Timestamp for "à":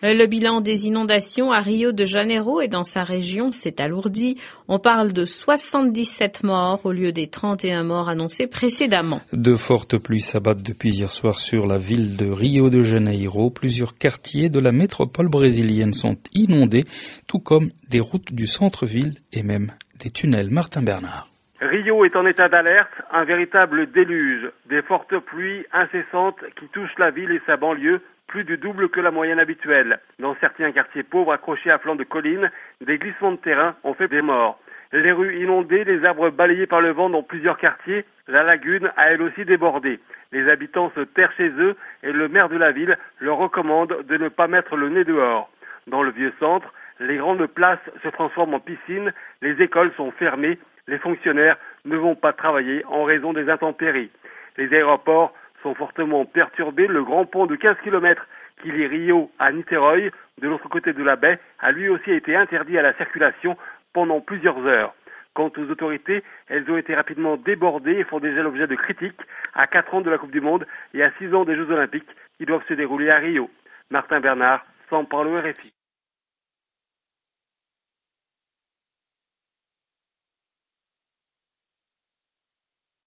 1.50-1.60, 31.72-31.78, 59.38-59.52, 62.78-62.82, 69.54-69.68, 71.04-71.12, 73.10-73.18